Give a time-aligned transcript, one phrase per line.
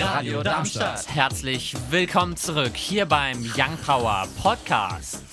[0.00, 1.12] Radio Darmstadt.
[1.12, 5.24] Herzlich willkommen zurück hier beim Young Power Podcast.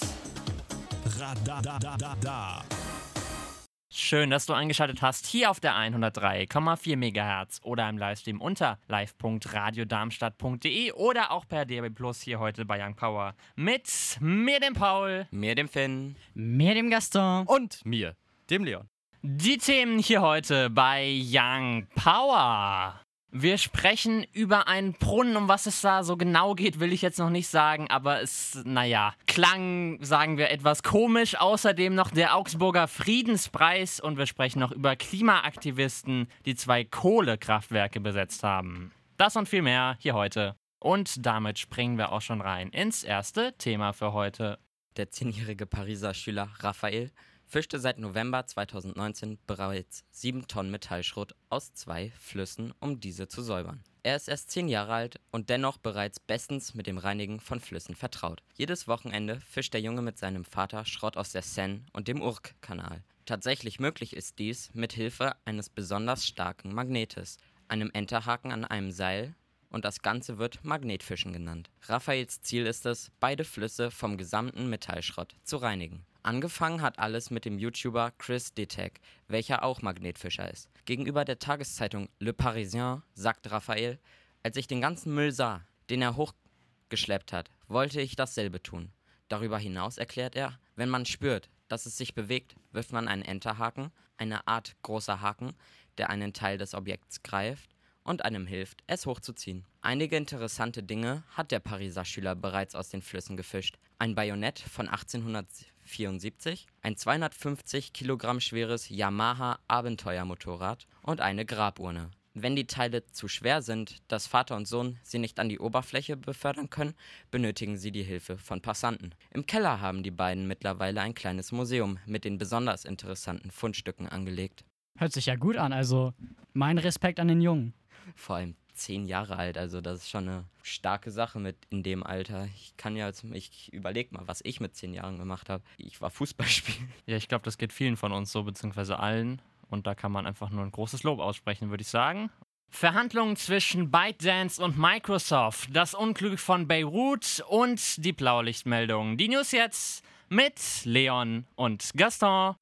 [3.90, 10.94] Schön, dass du eingeschaltet hast hier auf der 103,4 MHz oder im Livestream unter live.radiodarmstadt.de
[10.94, 15.54] oder auch per DAB Plus hier heute bei Young Power mit mir, dem Paul, mir,
[15.54, 18.16] dem Finn, mir, dem Gaston und mir,
[18.50, 18.90] dem Leon.
[19.22, 23.05] Die Themen hier heute bei Young Power.
[23.38, 25.36] Wir sprechen über einen Brunnen.
[25.36, 28.62] Um was es da so genau geht, will ich jetzt noch nicht sagen, aber es,
[28.64, 31.36] naja, klang, sagen wir, etwas komisch.
[31.38, 38.42] Außerdem noch der Augsburger Friedenspreis und wir sprechen noch über Klimaaktivisten, die zwei Kohlekraftwerke besetzt
[38.44, 38.94] haben.
[39.18, 40.56] Das und viel mehr hier heute.
[40.80, 44.60] Und damit springen wir auch schon rein ins erste Thema für heute.
[44.96, 47.12] Der zehnjährige Pariser Schüler Raphael
[47.46, 53.84] fischte seit November 2019 bereits 7 Tonnen Metallschrott aus zwei Flüssen, um diese zu säubern.
[54.04, 57.96] Er ist erst 10 Jahre alt und dennoch bereits bestens mit dem Reinigen von Flüssen
[57.96, 58.44] vertraut.
[58.56, 63.04] Jedes Wochenende fischt der Junge mit seinem Vater Schrott aus der Seine und dem Urk-Kanal.
[63.26, 69.34] Tatsächlich möglich ist dies mit Hilfe eines besonders starken Magnetes, einem Enterhaken an einem Seil
[69.70, 71.70] und das Ganze wird Magnetfischen genannt.
[71.84, 76.06] Raphaels Ziel ist es, beide Flüsse vom gesamten Metallschrott zu reinigen.
[76.26, 80.72] Angefangen hat alles mit dem YouTuber Chris Detek, welcher auch Magnetfischer ist.
[80.86, 84.00] Gegenüber der Tageszeitung Le Parisien sagt Raphael,
[84.42, 88.92] als ich den ganzen Müll sah, den er hochgeschleppt hat, wollte ich dasselbe tun.
[89.28, 93.92] Darüber hinaus erklärt er, wenn man spürt, dass es sich bewegt, wirft man einen Enterhaken,
[94.18, 95.54] eine Art großer Haken,
[96.00, 97.70] der einen Teil des Objekts greift
[98.04, 99.64] und einem hilft, es hochzuziehen.
[99.82, 103.78] Einige interessante Dinge hat der Pariser Schüler bereits aus den Flüssen gefischt.
[104.00, 105.48] Ein Bajonett von 1800
[105.86, 112.12] 74, ein 250 Kilogramm schweres Yamaha Abenteuermotorrad und eine Graburne.
[112.38, 116.18] Wenn die Teile zu schwer sind, dass Vater und Sohn sie nicht an die Oberfläche
[116.18, 116.94] befördern können,
[117.32, 119.16] benötigen sie die Hilfe von Passanten.
[119.32, 124.66] Im Keller haben die beiden mittlerweile ein kleines Museum mit den besonders interessanten Fundstücken angelegt.
[124.98, 126.14] Hört sich ja gut an, also
[126.52, 127.74] mein Respekt an den Jungen.
[128.16, 129.58] Vor allem zehn Jahre alt.
[129.58, 132.48] Also das ist schon eine starke Sache mit in dem Alter.
[132.56, 135.64] Ich kann ja, ich überlege mal, was ich mit zehn Jahren gemacht habe.
[135.78, 136.94] Ich war Fußballspielen.
[137.06, 139.42] Ja, ich glaube, das geht vielen von uns so, beziehungsweise allen.
[139.70, 142.30] Und da kann man einfach nur ein großes Lob aussprechen, würde ich sagen.
[142.70, 149.18] Verhandlungen zwischen ByteDance und Microsoft, das Unglück von Beirut und die Blaulichtmeldung.
[149.18, 152.56] Die News jetzt mit Leon und Gaston.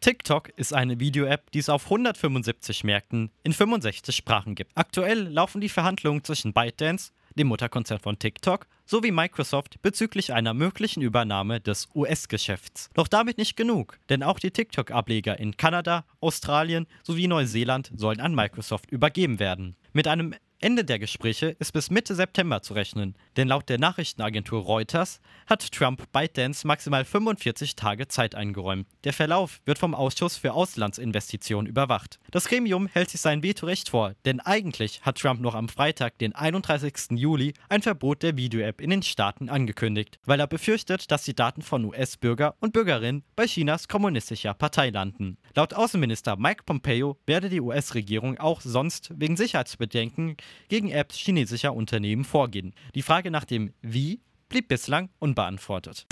[0.00, 4.70] TikTok ist eine Video-App, die es auf 175 Märkten in 65 Sprachen gibt.
[4.76, 11.02] Aktuell laufen die Verhandlungen zwischen ByteDance, dem Mutterkonzern von TikTok, sowie Microsoft bezüglich einer möglichen
[11.02, 12.90] Übernahme des US-Geschäfts.
[12.94, 18.34] Doch damit nicht genug, denn auch die TikTok-Ableger in Kanada, Australien sowie Neuseeland sollen an
[18.34, 19.76] Microsoft übergeben werden.
[19.92, 24.62] Mit einem Ende der Gespräche ist bis Mitte September zu rechnen, denn laut der Nachrichtenagentur
[24.62, 28.88] Reuters hat Trump ByteDance maximal 45 Tage Zeit eingeräumt.
[29.04, 32.18] Der Verlauf wird vom Ausschuss für Auslandsinvestitionen überwacht.
[32.32, 36.34] Das Gremium hält sich sein Vetorecht vor, denn eigentlich hat Trump noch am Freitag, den
[36.34, 37.12] 31.
[37.12, 41.62] Juli, ein Verbot der Video-App in den Staaten angekündigt, weil er befürchtet, dass die Daten
[41.62, 45.38] von US-Bürger und Bürgerinnen bei Chinas kommunistischer Partei landen.
[45.54, 50.36] Laut Außenminister Mike Pompeo werde die US-Regierung auch sonst wegen Sicherheitsbedenken
[50.68, 52.74] gegen Apps chinesischer Unternehmen vorgehen.
[52.96, 56.06] Die Frage nach dem Wie blieb bislang unbeantwortet.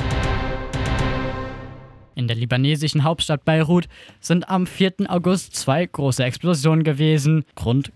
[2.15, 3.89] In der libanesischen Hauptstadt Beirut
[4.21, 4.95] sind am 4.
[5.09, 7.45] August zwei große Explosionen gewesen.
[7.57, 7.93] Grund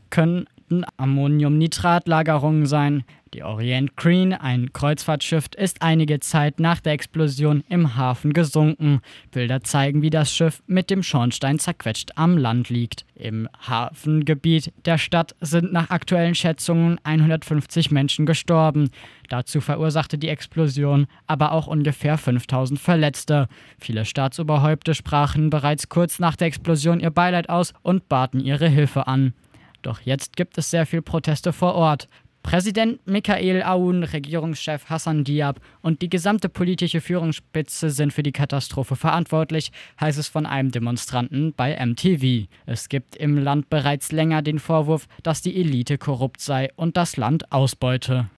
[0.70, 3.04] könnten Ammoniumnitratlagerungen sein.
[3.34, 9.00] Die Orient Green, ein Kreuzfahrtschiff, ist einige Zeit nach der Explosion im Hafen gesunken.
[9.30, 13.04] Bilder zeigen, wie das Schiff mit dem Schornstein zerquetscht am Land liegt.
[13.14, 18.90] Im Hafengebiet der Stadt sind nach aktuellen Schätzungen 150 Menschen gestorben.
[19.28, 23.46] Dazu verursachte die Explosion aber auch ungefähr 5000 Verletzte.
[23.78, 29.06] Viele Staatsoberhäupter sprachen bereits kurz nach der Explosion ihr Beileid aus und baten ihre Hilfe
[29.06, 29.34] an.
[29.82, 32.08] Doch jetzt gibt es sehr viel Proteste vor Ort.
[32.42, 38.96] Präsident Michael Aoun, Regierungschef Hassan Diab und die gesamte politische Führungsspitze sind für die Katastrophe
[38.96, 42.48] verantwortlich, heißt es von einem Demonstranten bei MTV.
[42.64, 47.16] Es gibt im Land bereits länger den Vorwurf, dass die Elite korrupt sei und das
[47.18, 48.30] Land ausbeute.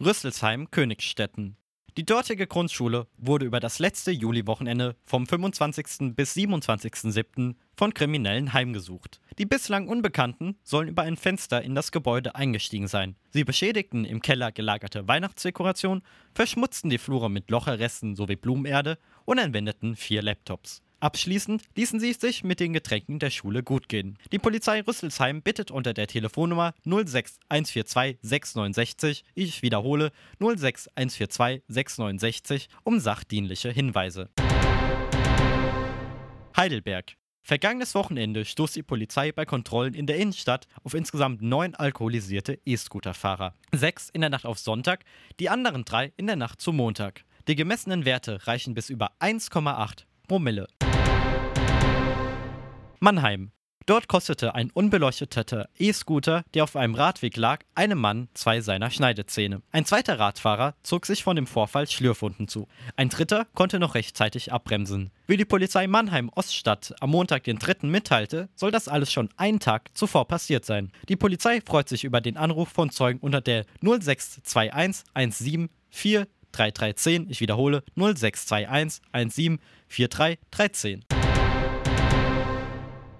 [0.00, 1.56] Rüsselsheim Königstetten
[1.98, 6.14] die dortige Grundschule wurde über das letzte Juliwochenende vom 25.
[6.16, 7.54] bis 27.07.
[7.76, 9.20] von Kriminellen heimgesucht.
[9.38, 13.16] Die bislang Unbekannten sollen über ein Fenster in das Gebäude eingestiegen sein.
[13.30, 16.02] Sie beschädigten im Keller gelagerte Weihnachtsdekorationen,
[16.34, 20.82] verschmutzten die Flure mit Locherresten sowie Blumenerde und entwendeten vier Laptops.
[21.02, 24.16] Abschließend ließen sie es sich mit den Getränken der Schule gut gehen.
[24.30, 33.70] Die Polizei Rüsselsheim bittet unter der Telefonnummer 06142 669, ich wiederhole 06142 669, um sachdienliche
[33.70, 34.30] Hinweise.
[36.56, 37.16] Heidelberg.
[37.44, 43.54] Vergangenes Wochenende stoß die Polizei bei Kontrollen in der Innenstadt auf insgesamt neun alkoholisierte E-Scooter-Fahrer.
[43.72, 45.04] Sechs in der Nacht auf Sonntag,
[45.40, 47.24] die anderen drei in der Nacht zum Montag.
[47.48, 50.68] Die gemessenen Werte reichen bis über 1,8 Promille.
[53.00, 53.50] Mannheim.
[53.86, 59.62] Dort kostete ein unbeleuchteter E-Scooter, der auf einem Radweg lag, einem Mann zwei seiner Schneidezähne.
[59.72, 62.68] Ein zweiter Radfahrer zog sich von dem Vorfall Schlürfwunden zu.
[62.96, 65.10] Ein dritter konnte noch rechtzeitig abbremsen.
[65.26, 69.60] Wie die Polizei Mannheim Oststadt am Montag den dritten mitteilte, soll das alles schon einen
[69.60, 70.92] Tag zuvor passiert sein.
[71.08, 77.30] Die Polizei freut sich über den Anruf von Zeugen unter der 0621 17 4 3310.
[77.30, 81.04] Ich wiederhole 0621 17 4313.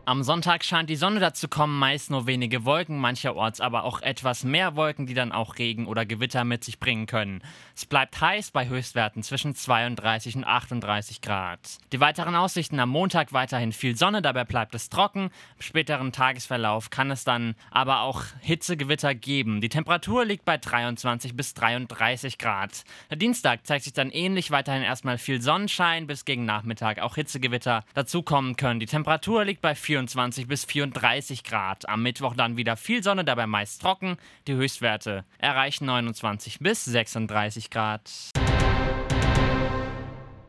[0.04, 4.42] Am Sonntag scheint die Sonne dazu kommen, meist nur wenige Wolken, mancherorts aber auch etwas
[4.42, 7.40] mehr Wolken, die dann auch Regen oder Gewitter mit sich bringen können.
[7.76, 11.60] Es bleibt heiß bei Höchstwerten zwischen 32 und 38 Grad.
[11.92, 15.30] Die weiteren Aussichten am Montag weiterhin viel Sonne, dabei bleibt es trocken.
[15.56, 19.60] Im späteren Tagesverlauf kann es dann aber auch Hitzegewitter geben.
[19.60, 22.82] Die Temperatur liegt bei 23 bis 33 Grad.
[23.08, 27.84] Der Dienstag zeigt sich dann ähnlich, weiterhin erstmal viel Sonnenschein, bis gegen Nachmittag auch Hitzegewitter
[27.94, 28.80] dazukommen können.
[28.80, 31.86] Die Temperatur liegt bei 24 bis 34 Grad.
[31.86, 34.16] Am Mittwoch dann wieder viel Sonne, dabei meist trocken.
[34.46, 38.10] Die Höchstwerte erreichen 29 bis 36 Grad.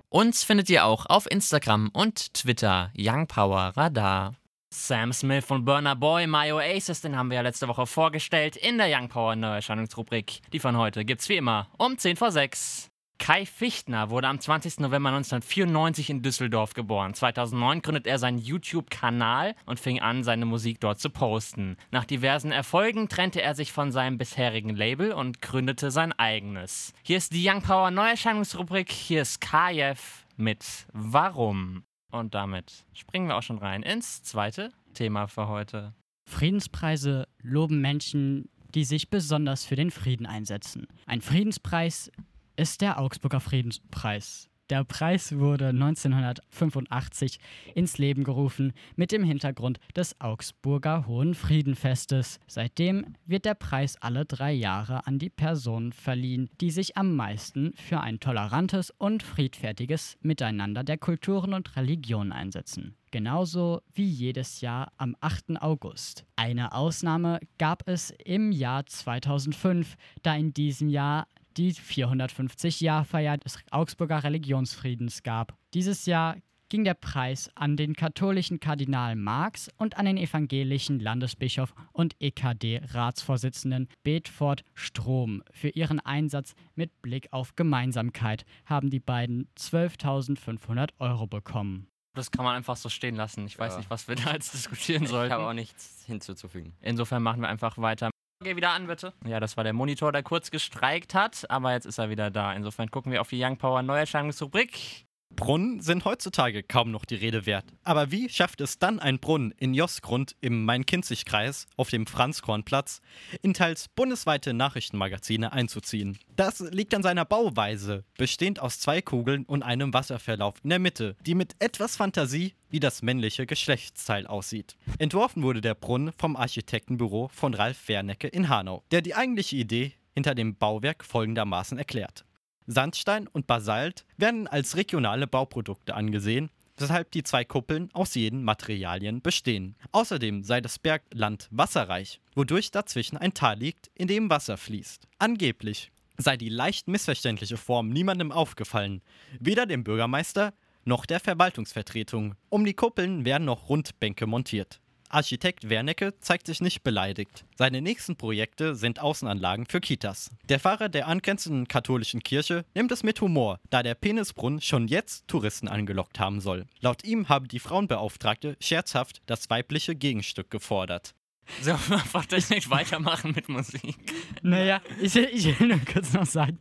[0.07, 4.35] Uns findet ihr auch auf Instagram und Twitter Young Power Radar.
[4.69, 8.77] Sam Smith und Burner Boy, My Oasis, den haben wir ja letzte Woche vorgestellt in
[8.77, 10.39] der Young Power Neuerscheinungsrubrik.
[10.53, 12.92] Die von heute gibt's wie immer um 10 vor 6.
[13.19, 14.79] Kai Fichtner wurde am 20.
[14.79, 17.13] November 1994 in Düsseldorf geboren.
[17.13, 21.77] 2009 gründet er seinen YouTube-Kanal und fing an, seine Musik dort zu posten.
[21.91, 26.93] Nach diversen Erfolgen trennte er sich von seinem bisherigen Label und gründete sein eigenes.
[27.03, 28.91] Hier ist die Young Power Neuerscheinungsrubrik.
[28.91, 31.85] Hier ist Kajev mit Warum.
[32.11, 35.93] Und damit springen wir auch schon rein ins zweite Thema für heute.
[36.29, 40.87] Friedenspreise loben Menschen, die sich besonders für den Frieden einsetzen.
[41.05, 42.11] Ein Friedenspreis
[42.55, 44.49] ist der Augsburger Friedenspreis.
[44.69, 47.37] Der Preis wurde 1985
[47.75, 52.39] ins Leben gerufen mit dem Hintergrund des Augsburger Hohen Friedenfestes.
[52.47, 57.73] Seitdem wird der Preis alle drei Jahre an die Personen verliehen, die sich am meisten
[57.75, 62.95] für ein tolerantes und friedfertiges Miteinander der Kulturen und Religionen einsetzen.
[63.11, 65.61] Genauso wie jedes Jahr am 8.
[65.61, 66.25] August.
[66.35, 71.27] Eine Ausnahme gab es im Jahr 2005, da in diesem Jahr
[71.57, 75.57] die 450-Jahr-Feier des Augsburger Religionsfriedens gab.
[75.73, 76.35] Dieses Jahr
[76.69, 83.87] ging der Preis an den katholischen Kardinal Marx und an den evangelischen Landesbischof und EKD-Ratsvorsitzenden
[84.03, 85.43] Bedford Strom.
[85.51, 91.87] Für ihren Einsatz mit Blick auf Gemeinsamkeit haben die beiden 12.500 Euro bekommen.
[92.15, 93.45] Das kann man einfach so stehen lassen.
[93.47, 93.77] Ich weiß Ja.
[93.79, 95.33] nicht, was wir da jetzt diskutieren Ich sollten.
[95.33, 96.73] habe auch nichts hinzuzufügen.
[96.81, 98.09] Insofern machen wir einfach weiter.
[98.43, 99.13] Geh wieder an, bitte.
[99.25, 102.53] Ja, das war der Monitor, der kurz gestreikt hat, aber jetzt ist er wieder da.
[102.53, 105.05] Insofern gucken wir auf die Young Power Neuerscheinungsrubrik.
[105.35, 107.65] Brunnen sind heutzutage kaum noch die Rede wert.
[107.83, 113.01] Aber wie schafft es dann ein Brunnen in Josgrund im Main-Kinzig-Kreis auf dem Franzkornplatz
[113.41, 116.17] in teils bundesweite Nachrichtenmagazine einzuziehen?
[116.35, 121.15] Das liegt an seiner Bauweise, bestehend aus zwei Kugeln und einem Wasserverlauf in der Mitte,
[121.25, 124.77] die mit etwas Fantasie wie das männliche Geschlechtsteil aussieht.
[124.97, 129.93] Entworfen wurde der Brunnen vom Architektenbüro von Ralf Wernecke in Hanau, der die eigentliche Idee
[130.13, 132.25] hinter dem Bauwerk folgendermaßen erklärt.
[132.67, 139.21] Sandstein und Basalt werden als regionale Bauprodukte angesehen, weshalb die zwei Kuppeln aus jeden Materialien
[139.21, 139.75] bestehen.
[139.91, 145.07] Außerdem sei das Bergland wasserreich, wodurch dazwischen ein Tal liegt, in dem Wasser fließt.
[145.19, 149.01] Angeblich sei die leicht missverständliche Form niemandem aufgefallen,
[149.39, 150.53] weder dem Bürgermeister
[150.85, 152.35] noch der Verwaltungsvertretung.
[152.49, 154.81] Um die Kuppeln werden noch Rundbänke montiert.
[155.13, 157.45] Architekt Wernecke zeigt sich nicht beleidigt.
[157.55, 160.31] Seine nächsten Projekte sind Außenanlagen für Kitas.
[160.49, 165.27] Der Pfarrer der angrenzenden katholischen Kirche nimmt es mit Humor, da der Penisbrunnen schon jetzt
[165.27, 166.65] Touristen angelockt haben soll.
[166.79, 171.13] Laut ihm habe die Frauenbeauftragte scherzhaft das weibliche Gegenstück gefordert.
[171.61, 173.95] So, einfach nicht weitermachen mit Musik.
[174.41, 176.59] Naja, ich, ich will nur kurz noch sagen,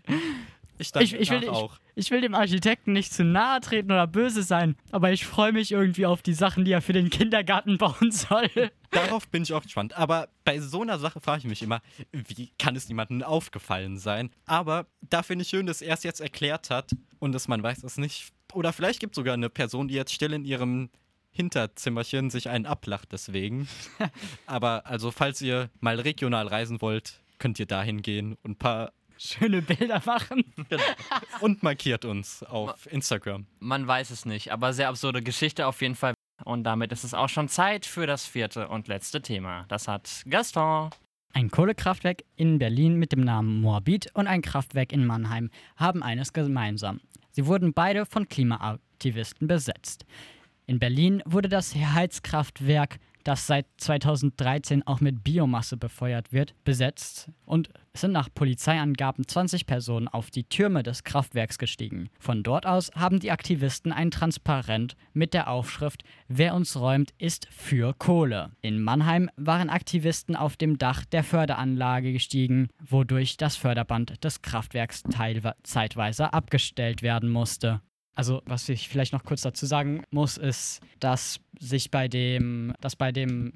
[0.82, 4.42] ich Ich, ich, will, ich, ich will dem Architekten nicht zu nahe treten oder böse
[4.42, 8.10] sein, aber ich freue mich irgendwie auf die Sachen, die er für den Kindergarten bauen
[8.10, 8.50] soll.
[8.90, 9.96] Darauf bin ich auch gespannt.
[9.96, 11.80] Aber bei so einer Sache frage ich mich immer,
[12.12, 14.30] wie kann es niemandem aufgefallen sein?
[14.46, 17.82] Aber da finde ich schön, dass er es jetzt erklärt hat und dass man weiß
[17.84, 18.32] es nicht.
[18.52, 20.90] Oder vielleicht gibt es sogar eine Person, die jetzt still in ihrem
[21.30, 23.68] Hinterzimmerchen sich einen ablacht deswegen.
[24.46, 28.92] Aber also, falls ihr mal regional reisen wollt, könnt ihr dahin gehen und ein paar
[29.22, 30.44] Schöne Bilder machen.
[30.68, 30.82] genau,
[31.40, 33.46] und markiert uns auf Instagram.
[33.60, 36.14] Man weiß es nicht, aber sehr absurde Geschichte auf jeden Fall.
[36.44, 39.64] Und damit ist es auch schon Zeit für das vierte und letzte Thema.
[39.68, 40.90] Das hat Gaston.
[41.34, 46.32] Ein Kohlekraftwerk in Berlin mit dem Namen Moabit und ein Kraftwerk in Mannheim haben eines
[46.32, 47.00] gemeinsam.
[47.30, 50.04] Sie wurden beide von Klimaaktivisten besetzt.
[50.66, 57.70] In Berlin wurde das Heizkraftwerk, das seit 2013 auch mit Biomasse befeuert wird, besetzt und
[57.94, 62.08] es sind nach Polizeiangaben 20 Personen auf die Türme des Kraftwerks gestiegen.
[62.18, 67.46] Von dort aus haben die Aktivisten ein Transparent mit der Aufschrift Wer uns räumt, ist
[67.50, 68.52] für Kohle.
[68.62, 75.02] In Mannheim waren Aktivisten auf dem Dach der Förderanlage gestiegen, wodurch das Förderband des Kraftwerks
[75.62, 77.82] zeitweise abgestellt werden musste.
[78.14, 82.94] Also, was ich vielleicht noch kurz dazu sagen muss, ist, dass sich bei dem, dass
[82.94, 83.52] bei dem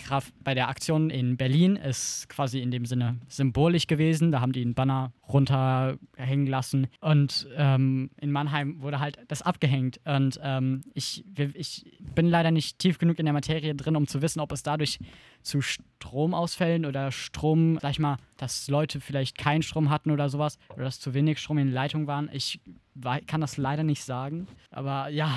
[0.00, 4.32] Kraft, bei der Aktion in Berlin ist quasi in dem Sinne symbolisch gewesen.
[4.32, 10.00] Da haben die einen Banner runterhängen lassen und ähm, in Mannheim wurde halt das abgehängt.
[10.04, 11.24] Und ähm, ich,
[11.54, 14.62] ich bin leider nicht tief genug in der Materie drin, um zu wissen, ob es
[14.62, 14.98] dadurch
[15.42, 20.58] zu Stromausfällen oder Strom, sag ich mal, dass Leute vielleicht keinen Strom hatten oder sowas
[20.74, 22.30] oder dass zu wenig Strom in den Leitungen waren.
[22.32, 22.60] Ich
[23.26, 24.46] kann das leider nicht sagen.
[24.70, 25.30] Aber ja,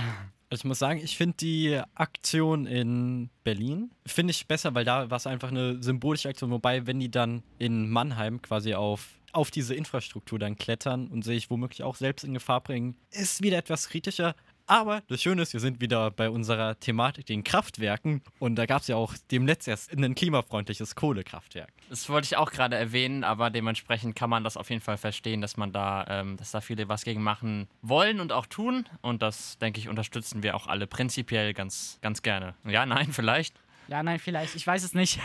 [0.49, 5.09] Also ich muss sagen, ich finde die Aktion in Berlin, finde ich besser, weil da
[5.09, 6.51] war es einfach eine symbolische Aktion.
[6.51, 11.49] Wobei, wenn die dann in Mannheim quasi auf, auf diese Infrastruktur dann klettern und sich
[11.49, 14.35] womöglich auch selbst in Gefahr bringen, ist wieder etwas kritischer.
[14.65, 18.21] Aber das Schöne ist, wir sind wieder bei unserer Thematik, den Kraftwerken.
[18.39, 21.69] Und da gab es ja auch demnächst erst ein klimafreundliches Kohlekraftwerk.
[21.89, 25.41] Das wollte ich auch gerade erwähnen, aber dementsprechend kann man das auf jeden Fall verstehen,
[25.41, 28.87] dass man da, ähm, dass da viele was gegen machen wollen und auch tun.
[29.01, 32.55] Und das, denke ich, unterstützen wir auch alle prinzipiell ganz, ganz gerne.
[32.65, 33.55] Ja, nein, vielleicht.
[33.89, 34.55] ja, nein, vielleicht.
[34.55, 35.19] Ich weiß es nicht.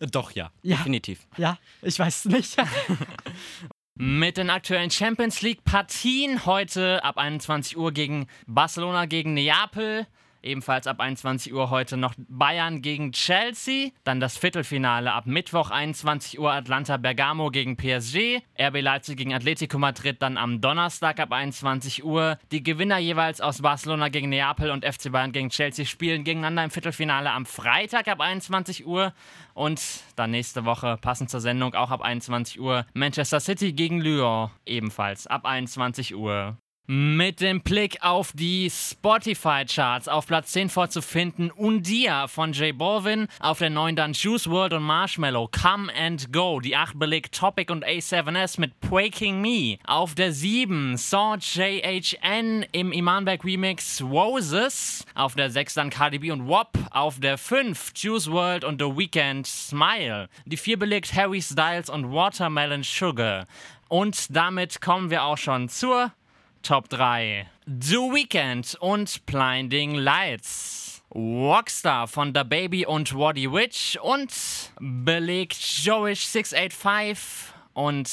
[0.00, 0.50] Doch, ja.
[0.62, 1.26] ja, Definitiv.
[1.36, 2.56] ja, ich weiß es nicht.
[3.94, 10.06] Mit den aktuellen Champions League Partien heute ab 21 Uhr gegen Barcelona gegen Neapel.
[10.42, 13.90] Ebenfalls ab 21 Uhr heute noch Bayern gegen Chelsea.
[14.02, 18.42] Dann das Viertelfinale ab Mittwoch 21 Uhr Atlanta Bergamo gegen PSG.
[18.60, 22.38] RB Leipzig gegen Atletico Madrid dann am Donnerstag ab 21 Uhr.
[22.50, 26.70] Die Gewinner jeweils aus Barcelona gegen Neapel und FC Bayern gegen Chelsea spielen gegeneinander im
[26.70, 29.12] Viertelfinale am Freitag ab 21 Uhr.
[29.54, 29.80] Und
[30.16, 34.50] dann nächste Woche, passend zur Sendung, auch ab 21 Uhr, Manchester City gegen Lyon.
[34.66, 36.56] Ebenfalls ab 21 Uhr.
[36.88, 43.58] Mit dem Blick auf die Spotify-Charts auf Platz 10 vorzufinden Undia von J Balvin, auf
[43.58, 47.86] der 9 dann Juice World und Marshmallow, Come and Go, die 8 belegt Topic und
[47.86, 55.50] A7S mit Breaking Me, auf der 7 Saw JHN im Imanberg Remix Roses, auf der
[55.50, 60.28] 6 dann Cardi B und WAP, auf der 5 Juice World und The Weeknd Smile,
[60.46, 63.46] die 4 belegt Harry Styles und Watermelon Sugar.
[63.88, 66.12] Und damit kommen wir auch schon zur
[66.62, 67.46] Top 3.
[67.66, 71.02] The Weeknd und Blinding Lights.
[71.12, 74.32] Rockstar von The Baby und Waddy Witch und
[74.80, 78.08] belegt Joish 685 und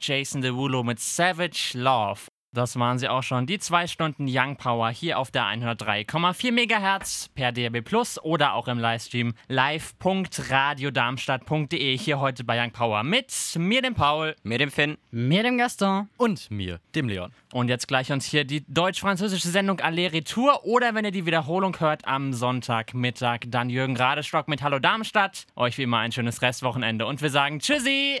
[0.00, 2.20] Jason Derulo mit Savage Love.
[2.54, 7.30] Das waren sie auch schon, die zwei Stunden Young Power hier auf der 103,4 MHz
[7.34, 13.80] per DRB Plus oder auch im Livestream live.radiodarmstadt.de hier heute bei Young Power mit mir,
[13.80, 14.36] dem Paul.
[14.42, 14.98] Mir dem Finn.
[15.10, 16.10] Mir dem Gaston.
[16.18, 17.32] Und mir, dem Leon.
[17.54, 21.80] Und jetzt gleich uns hier die deutsch-französische Sendung Aller Retour oder wenn ihr die Wiederholung
[21.80, 25.46] hört am Sonntagmittag, dann Jürgen Radestock mit Hallo Darmstadt.
[25.56, 28.20] Euch wie immer ein schönes Restwochenende und wir sagen Tschüssi!